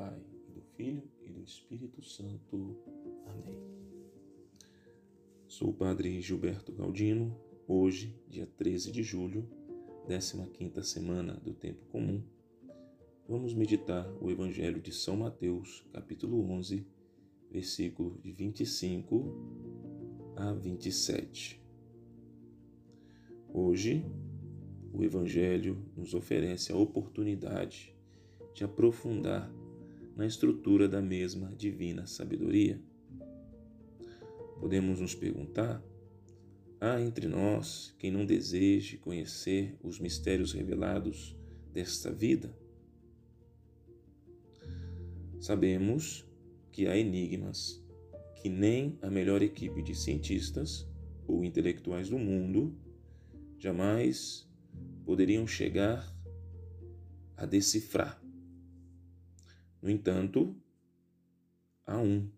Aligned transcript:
Pai, 0.00 0.18
e 0.48 0.52
do 0.52 0.62
Filho 0.62 1.02
e 1.20 1.28
do 1.28 1.42
Espírito 1.42 2.02
Santo. 2.02 2.74
Amém. 3.26 3.60
Sou 5.46 5.68
o 5.68 5.74
Padre 5.74 6.22
Gilberto 6.22 6.72
Galdino. 6.72 7.38
Hoje, 7.68 8.18
dia 8.26 8.46
13 8.46 8.92
de 8.92 9.02
julho, 9.02 9.46
15ª 10.08 10.82
semana 10.82 11.34
do 11.34 11.52
Tempo 11.52 11.84
Comum, 11.92 12.24
vamos 13.28 13.52
meditar 13.52 14.10
o 14.22 14.30
Evangelho 14.30 14.80
de 14.80 14.90
São 14.90 15.18
Mateus, 15.18 15.84
capítulo 15.92 16.50
11, 16.50 16.86
versículo 17.50 18.18
de 18.22 18.32
25 18.32 20.32
a 20.34 20.54
27. 20.54 21.62
Hoje, 23.52 24.02
o 24.94 25.04
Evangelho 25.04 25.84
nos 25.94 26.14
oferece 26.14 26.72
a 26.72 26.76
oportunidade 26.76 27.94
de 28.54 28.64
aprofundar 28.64 29.59
na 30.16 30.26
estrutura 30.26 30.88
da 30.88 31.00
mesma 31.00 31.52
divina 31.56 32.06
sabedoria. 32.06 32.80
Podemos 34.58 35.00
nos 35.00 35.14
perguntar: 35.14 35.82
há 36.80 37.00
entre 37.00 37.26
nós 37.26 37.94
quem 37.98 38.10
não 38.10 38.26
deseje 38.26 38.98
conhecer 38.98 39.76
os 39.82 39.98
mistérios 39.98 40.52
revelados 40.52 41.36
desta 41.72 42.12
vida? 42.12 42.54
Sabemos 45.40 46.26
que 46.70 46.86
há 46.86 46.96
enigmas 46.96 47.82
que 48.42 48.48
nem 48.48 48.98
a 49.02 49.10
melhor 49.10 49.42
equipe 49.42 49.82
de 49.82 49.94
cientistas 49.94 50.86
ou 51.26 51.44
intelectuais 51.44 52.08
do 52.08 52.18
mundo 52.18 52.76
jamais 53.58 54.48
poderiam 55.04 55.46
chegar 55.46 56.06
a 57.36 57.46
decifrar. 57.46 58.19
No 59.82 59.90
entanto, 59.90 60.54
há 61.86 61.98
um. 61.98 62.28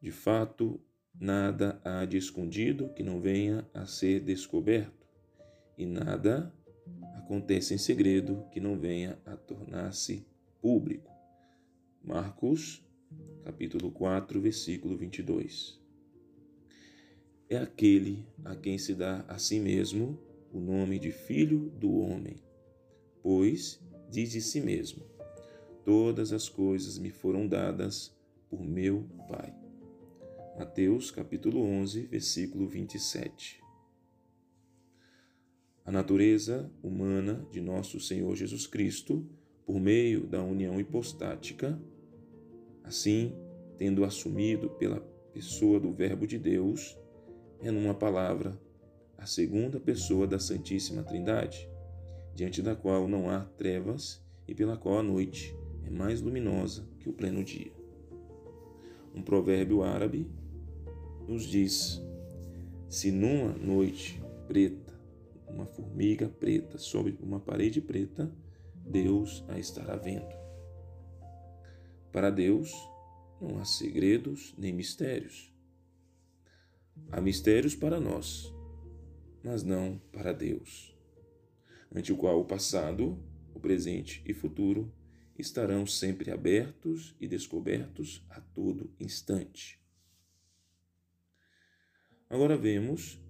De 0.00 0.10
fato, 0.10 0.80
nada 1.14 1.80
há 1.84 2.04
de 2.04 2.16
escondido 2.16 2.88
que 2.94 3.02
não 3.02 3.20
venha 3.20 3.68
a 3.74 3.86
ser 3.86 4.20
descoberto, 4.20 5.06
e 5.76 5.84
nada 5.84 6.52
acontece 7.16 7.74
em 7.74 7.78
segredo 7.78 8.46
que 8.50 8.60
não 8.60 8.78
venha 8.78 9.18
a 9.26 9.36
tornar-se 9.36 10.26
público. 10.60 11.12
Marcos, 12.02 12.82
capítulo 13.44 13.90
4, 13.90 14.40
versículo 14.40 14.96
22 14.96 15.80
é 17.50 17.56
aquele 17.56 18.24
a 18.44 18.54
quem 18.54 18.78
se 18.78 18.94
dá 18.94 19.24
a 19.26 19.36
si 19.36 19.58
mesmo 19.58 20.16
o 20.52 20.60
nome 20.60 21.00
de 21.00 21.10
Filho 21.10 21.68
do 21.70 21.98
Homem, 21.98 22.36
pois 23.20 23.80
diz 24.08 24.30
de 24.30 24.40
si 24.40 24.60
mesmo: 24.60 25.04
Todas 25.92 26.32
as 26.32 26.48
coisas 26.48 26.98
me 26.98 27.10
foram 27.10 27.48
dadas 27.48 28.16
por 28.48 28.62
meu 28.62 29.08
Pai. 29.28 29.52
Mateus 30.56 31.10
capítulo 31.10 31.64
11, 31.64 32.02
versículo 32.06 32.68
27. 32.68 33.60
A 35.84 35.90
natureza 35.90 36.70
humana 36.80 37.44
de 37.50 37.60
nosso 37.60 37.98
Senhor 37.98 38.36
Jesus 38.36 38.68
Cristo, 38.68 39.28
por 39.66 39.80
meio 39.80 40.28
da 40.28 40.40
união 40.40 40.78
hipostática, 40.78 41.76
assim, 42.84 43.34
tendo 43.76 44.04
assumido 44.04 44.70
pela 44.70 45.00
pessoa 45.32 45.80
do 45.80 45.92
Verbo 45.92 46.24
de 46.24 46.38
Deus, 46.38 46.96
é, 47.60 47.68
numa 47.68 47.94
palavra, 47.94 48.56
a 49.18 49.26
segunda 49.26 49.80
pessoa 49.80 50.24
da 50.24 50.38
Santíssima 50.38 51.02
Trindade, 51.02 51.68
diante 52.32 52.62
da 52.62 52.76
qual 52.76 53.08
não 53.08 53.28
há 53.28 53.40
trevas 53.40 54.24
e 54.46 54.54
pela 54.54 54.76
qual 54.76 55.00
a 55.00 55.02
noite 55.02 55.52
é 55.84 55.90
mais 55.90 56.20
luminosa 56.20 56.86
que 56.98 57.08
o 57.08 57.12
pleno 57.12 57.42
dia. 57.44 57.72
Um 59.14 59.22
provérbio 59.22 59.82
árabe 59.82 60.30
nos 61.26 61.44
diz: 61.44 62.00
se 62.88 63.10
numa 63.10 63.52
noite 63.52 64.22
preta, 64.46 64.98
uma 65.48 65.66
formiga 65.66 66.28
preta 66.28 66.78
sobre 66.78 67.16
uma 67.20 67.40
parede 67.40 67.80
preta, 67.80 68.32
Deus 68.84 69.44
a 69.48 69.58
estará 69.58 69.96
vendo. 69.96 70.34
Para 72.12 72.30
Deus 72.30 72.72
não 73.40 73.58
há 73.58 73.64
segredos 73.64 74.54
nem 74.58 74.72
mistérios. 74.72 75.52
Há 77.10 77.20
mistérios 77.20 77.74
para 77.74 77.98
nós, 77.98 78.52
mas 79.42 79.62
não 79.62 80.00
para 80.12 80.32
Deus, 80.32 80.94
ante 81.94 82.12
o 82.12 82.16
qual 82.16 82.40
o 82.40 82.44
passado, 82.44 83.18
o 83.54 83.60
presente 83.60 84.22
e 84.26 84.34
futuro 84.34 84.92
estarão 85.40 85.86
sempre 85.86 86.30
abertos 86.30 87.14
e 87.20 87.26
descobertos 87.26 88.24
a 88.28 88.40
todo 88.40 88.94
instante. 89.00 89.80
Agora 92.28 92.56
vemos 92.56 93.20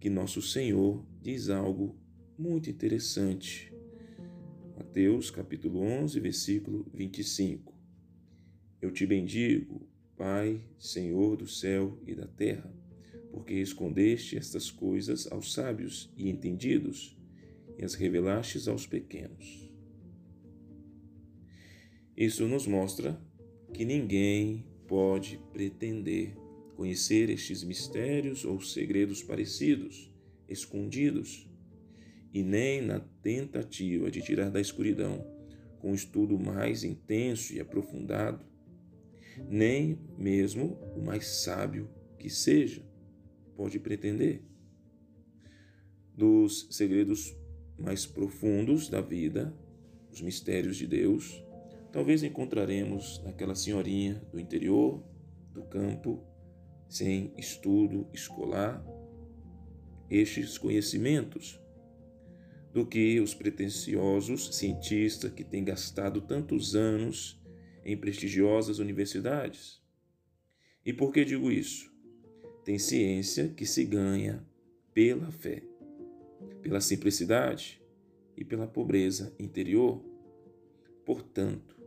que 0.00 0.10
nosso 0.10 0.42
Senhor 0.42 1.06
diz 1.20 1.48
algo 1.48 1.96
muito 2.36 2.68
interessante. 2.68 3.72
Mateus 4.76 5.30
capítulo 5.30 5.80
11, 5.80 6.18
versículo 6.18 6.90
25. 6.92 7.72
Eu 8.80 8.90
te 8.90 9.06
bendigo, 9.06 9.88
Pai, 10.16 10.60
Senhor 10.76 11.36
do 11.36 11.46
céu 11.46 12.00
e 12.04 12.14
da 12.14 12.26
terra, 12.26 12.74
porque 13.30 13.54
escondeste 13.54 14.36
estas 14.36 14.70
coisas 14.70 15.30
aos 15.30 15.52
sábios 15.52 16.12
e 16.16 16.28
entendidos 16.28 17.16
e 17.78 17.84
as 17.84 17.94
revelastes 17.94 18.66
aos 18.66 18.86
pequenos. 18.86 19.71
Isso 22.16 22.46
nos 22.46 22.66
mostra 22.66 23.20
que 23.72 23.84
ninguém 23.84 24.66
pode 24.86 25.40
pretender 25.52 26.36
conhecer 26.76 27.30
estes 27.30 27.62
mistérios 27.62 28.44
ou 28.44 28.60
segredos 28.60 29.22
parecidos, 29.22 30.12
escondidos, 30.48 31.48
e 32.32 32.42
nem 32.42 32.80
na 32.80 32.98
tentativa 32.98 34.10
de 34.10 34.22
tirar 34.22 34.50
da 34.50 34.60
escuridão, 34.60 35.24
com 35.78 35.90
um 35.90 35.94
estudo 35.94 36.38
mais 36.38 36.82
intenso 36.82 37.52
e 37.52 37.60
aprofundado, 37.60 38.44
nem 39.48 39.98
mesmo 40.16 40.78
o 40.96 41.02
mais 41.02 41.26
sábio 41.26 41.90
que 42.18 42.30
seja 42.30 42.82
pode 43.56 43.78
pretender. 43.78 44.42
Dos 46.14 46.68
segredos 46.70 47.36
mais 47.78 48.06
profundos 48.06 48.88
da 48.88 49.00
vida, 49.00 49.54
os 50.10 50.20
mistérios 50.20 50.76
de 50.76 50.86
Deus, 50.86 51.42
talvez 51.92 52.22
encontraremos 52.22 53.22
naquela 53.22 53.54
senhorinha 53.54 54.14
do 54.32 54.40
interior, 54.40 55.04
do 55.52 55.62
campo, 55.64 56.24
sem 56.88 57.32
estudo 57.36 58.08
escolar, 58.12 58.82
estes 60.10 60.56
conhecimentos, 60.56 61.60
do 62.72 62.86
que 62.86 63.20
os 63.20 63.34
pretensiosos 63.34 64.56
cientistas 64.56 65.30
que 65.30 65.44
têm 65.44 65.62
gastado 65.62 66.22
tantos 66.22 66.74
anos 66.74 67.38
em 67.84 67.96
prestigiosas 67.96 68.78
universidades. 68.78 69.82
E 70.84 70.92
por 70.92 71.12
que 71.12 71.24
digo 71.24 71.50
isso? 71.50 71.92
Tem 72.64 72.78
ciência 72.78 73.48
que 73.48 73.66
se 73.66 73.84
ganha 73.84 74.46
pela 74.94 75.30
fé, 75.30 75.62
pela 76.62 76.80
simplicidade 76.80 77.82
e 78.36 78.44
pela 78.44 78.66
pobreza 78.66 79.34
interior. 79.38 80.02
Portanto, 81.04 81.81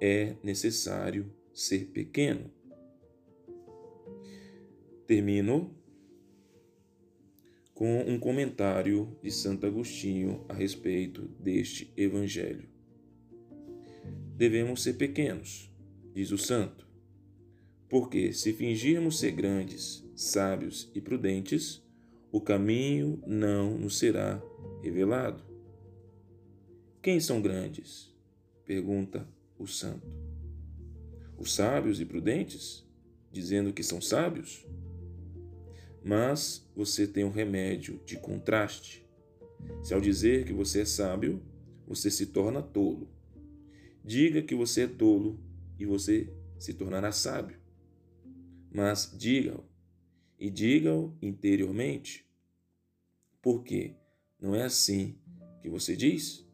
é 0.00 0.36
necessário 0.42 1.32
ser 1.52 1.86
pequeno. 1.86 2.50
Termino 5.06 5.74
com 7.74 8.00
um 8.00 8.18
comentário 8.18 9.16
de 9.22 9.30
Santo 9.30 9.66
Agostinho 9.66 10.44
a 10.48 10.54
respeito 10.54 11.22
deste 11.40 11.92
evangelho 11.96 12.70
devemos 14.40 14.82
ser 14.82 14.94
pequenos, 14.94 15.70
diz 16.14 16.30
o 16.30 16.38
santo. 16.38 16.88
Porque 17.90 18.32
se 18.32 18.54
fingirmos 18.54 19.18
ser 19.18 19.32
grandes, 19.32 20.02
sábios 20.16 20.90
e 20.94 21.00
prudentes, 21.02 21.86
o 22.32 22.40
caminho 22.40 23.22
não 23.26 23.76
nos 23.76 23.98
será 23.98 24.42
revelado. 24.82 25.44
Quem 27.02 27.20
são 27.20 27.42
grandes? 27.42 28.08
pergunta 28.64 29.28
o 29.62 29.66
santo. 29.66 30.06
Os 31.38 31.54
sábios 31.54 32.00
e 32.00 32.04
prudentes, 32.04 32.86
dizendo 33.32 33.72
que 33.72 33.82
são 33.82 34.00
sábios? 34.00 34.66
Mas 36.02 36.68
você 36.74 37.06
tem 37.06 37.24
um 37.24 37.30
remédio 37.30 38.00
de 38.04 38.16
contraste. 38.16 39.06
Se 39.82 39.92
ao 39.92 40.00
dizer 40.00 40.44
que 40.44 40.52
você 40.52 40.80
é 40.82 40.84
sábio, 40.84 41.42
você 41.86 42.10
se 42.10 42.26
torna 42.26 42.62
tolo 42.62 43.08
Diga 44.04 44.42
que 44.42 44.54
você 44.54 44.82
é 44.82 44.86
tolo 44.88 45.38
e 45.78 45.84
você 45.84 46.32
se 46.58 46.72
tornará 46.74 47.12
sábio. 47.12 47.58
Mas 48.72 49.14
diga-o, 49.16 49.64
e 50.38 50.50
diga-o 50.50 51.16
interiormente. 51.20 52.26
Porque 53.42 53.94
não 54.40 54.54
é 54.54 54.62
assim 54.62 55.18
que 55.60 55.68
você 55.68 55.94
diz? 55.94 56.46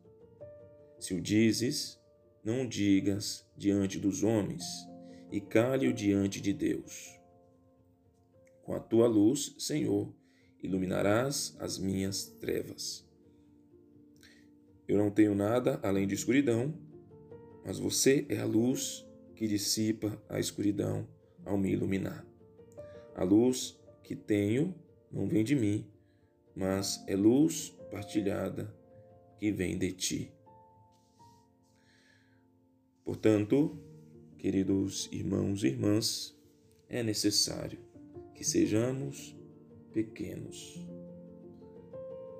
Se 0.98 1.14
o 1.14 1.20
dizes, 1.20 2.00
não 2.46 2.64
digas 2.64 3.44
diante 3.56 3.98
dos 3.98 4.22
homens, 4.22 4.62
e 5.32 5.40
cale-o 5.40 5.93
diante 5.93 6.40
de 6.40 6.52
Deus. 6.52 7.20
Com 8.62 8.72
a 8.72 8.78
tua 8.78 9.08
luz, 9.08 9.56
Senhor, 9.58 10.14
iluminarás 10.62 11.56
as 11.58 11.76
minhas 11.76 12.26
trevas. 12.40 13.04
Eu 14.87 14.96
não 14.96 15.10
tenho 15.10 15.34
nada 15.34 15.81
além 15.82 16.06
de 16.06 16.14
escuridão, 16.14 16.72
mas 17.64 17.81
você 17.81 18.25
é 18.28 18.38
a 18.38 18.44
luz 18.44 19.04
que 19.34 19.49
dissipa 19.49 20.22
a 20.28 20.38
escuridão 20.38 21.04
ao 21.44 21.58
me 21.58 21.72
iluminar. 21.72 22.25
A 23.16 23.25
luz 23.25 23.76
que 24.04 24.14
tenho 24.14 24.72
não 25.10 25.26
vem 25.26 25.42
de 25.42 25.56
mim, 25.56 25.84
mas 26.54 27.02
é 27.08 27.16
luz 27.16 27.76
partilhada 27.90 28.72
que 29.37 29.50
vem 29.50 29.76
de 29.76 29.90
ti. 29.92 30.35
Portanto, 33.06 33.78
queridos 34.36 35.08
irmãos 35.12 35.62
e 35.62 35.68
irmãs, 35.68 36.36
é 36.88 37.04
necessário 37.04 37.78
que 38.34 38.42
sejamos 38.42 39.38
pequenos. 39.92 40.84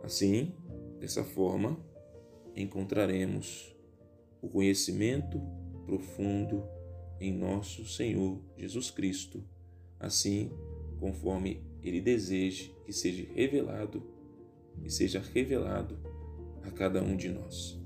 Assim, 0.03 0.53
dessa 0.99 1.23
forma, 1.23 1.79
encontraremos 2.57 3.77
o 4.43 4.49
conhecimento 4.49 5.41
profundo 5.85 6.65
em 7.21 7.33
nosso 7.33 7.87
Senhor 7.87 8.43
Jesus 8.57 8.91
Cristo, 8.91 9.45
assim 10.01 10.51
conforme 10.99 11.63
Ele 11.81 12.01
deseje 12.01 12.75
que 12.85 12.93
seja 12.93 13.25
revelado 13.33 14.03
e 14.83 14.91
seja 14.91 15.21
revelado 15.21 15.97
a 16.65 16.73
cada 16.73 17.01
um 17.01 17.17
de 17.17 17.29
nós. 17.29 17.86